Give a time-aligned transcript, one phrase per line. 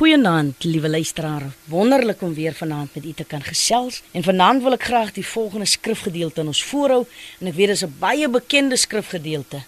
[0.00, 1.42] Goeienaand, liewe luisteraar.
[1.64, 4.02] Wonderlik om weer vanaand met u te kan gesels.
[4.16, 7.76] En vanaand wil ek graag die volgende skrifgedeelte in ons voorhou en ek weet dit
[7.76, 9.60] is 'n baie bekende skrifgedeelte.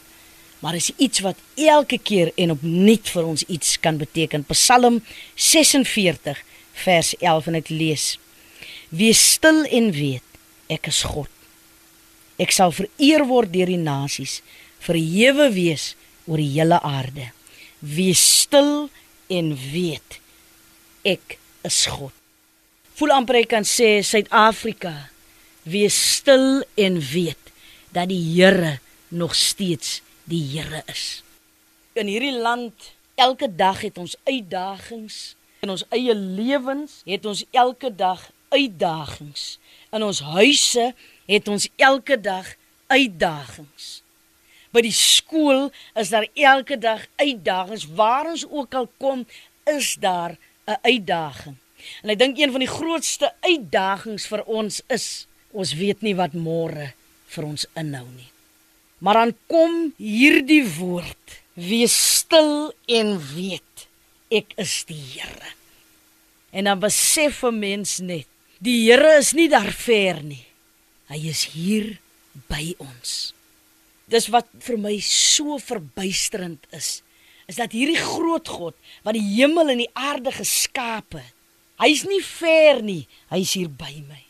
[0.65, 4.47] Maar is iets wat elke keer en opnuut vir ons iets kan beteken.
[4.49, 5.03] Psalm
[5.35, 6.41] 46
[6.73, 8.19] vers 11 en ek lees:
[8.89, 10.29] Wees stil en weet,
[10.67, 11.29] ek is God.
[12.39, 14.41] Ek sal vereer word deur die nasies,
[14.79, 15.95] verhewe wees
[16.25, 17.33] oor die hele aarde.
[17.79, 19.02] Wees stil en
[19.57, 20.19] weet
[21.03, 22.15] ek is God.
[22.99, 24.93] Voel amper ek kan sê Suid-Afrika,
[25.65, 27.53] wees stil en weet
[27.95, 28.79] dat die Here
[29.09, 31.23] nog steeds die Here is.
[31.97, 37.91] In hierdie land elke dag het ons uitdagings in ons eie lewens het ons elke
[37.95, 39.59] dag uitdagings
[39.93, 40.93] in ons huise
[41.29, 42.55] het ons elke dag
[42.91, 44.02] uitdagings
[44.73, 45.69] by die skool
[45.99, 47.87] is daar elke dag uitdagings.
[47.95, 49.27] Waar ons ook al kom
[49.69, 51.57] is daar 'n uitdaging.
[52.03, 56.33] En ek dink een van die grootste uitdagings vir ons is ons weet nie wat
[56.33, 56.93] môre
[57.27, 58.31] vir ons inhou nie.
[58.99, 63.87] Maar dan kom hierdie woord wees stil en weet
[64.31, 65.53] ek is die Here.
[66.51, 68.27] En dan besef 'n mens net
[68.59, 70.47] die Here is nie daar ver nie.
[71.09, 71.99] Hy is hier
[72.49, 73.35] by ons
[74.13, 77.01] dis wat vir my so verbuisterend is
[77.51, 78.77] is dat hierdie groot God
[79.07, 81.33] wat die hemel en die aarde geskaap het
[81.83, 83.03] hy's nie ver nie
[83.33, 84.21] hy's hier by my.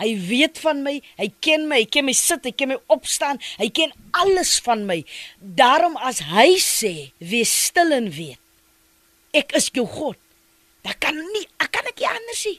[0.00, 3.40] Hy weet van my hy ken my hy ken my sit hy ken my opstaan
[3.60, 5.02] hy ken alles van my.
[5.38, 8.40] Daarom as hy sê wees stil en weet
[9.36, 10.18] ek is jou God
[10.82, 12.58] dan kan nie ek kan ek nie anders nie.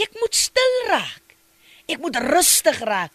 [0.00, 1.34] Ek moet stil raak.
[1.90, 3.12] Ek moet rustig raak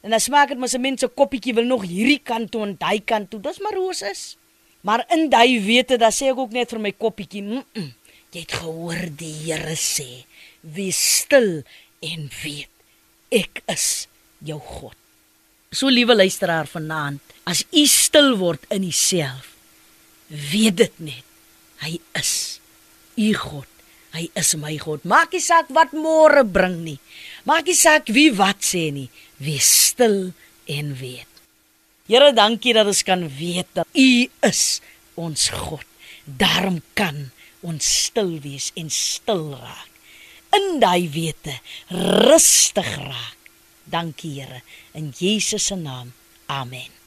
[0.00, 2.76] En dan smaak dit mos 'n mens se koppietjie wil nog hierdie kant toe en
[2.78, 3.40] daai kant toe.
[3.40, 4.36] Dis maar roses.
[4.80, 7.92] Maar in daai wete, dan sê ek ook net vir my koppietjie, mm -mm,
[8.32, 10.24] jy het gehoor die Here sê,
[10.60, 11.62] wees stil
[12.00, 12.68] en weet
[13.30, 14.08] ek is
[14.42, 14.96] jou God.
[15.70, 19.54] So liewe luisteraar vanaand, as u stil word in uself,
[20.26, 21.26] weet dit net,
[21.84, 22.60] hy is
[23.14, 23.69] u God.
[24.10, 25.04] Hy is my God.
[25.06, 26.98] Maak nie saak wat môre bring nie.
[27.46, 29.10] Maak nie saak wie wat sê nie
[29.40, 30.32] wees stil
[30.70, 31.28] en weet.
[32.10, 34.10] Here, dankie dat ons kan weet dat U
[34.46, 34.80] is
[35.14, 35.86] ons God.
[36.26, 37.30] Daarom kan
[37.62, 39.88] ons stil wees en stil raak.
[40.58, 41.60] In daai wete
[42.26, 43.38] rustig raak.
[43.90, 44.62] Dankie Here
[44.98, 46.12] in Jesus se naam.
[46.50, 46.99] Amen.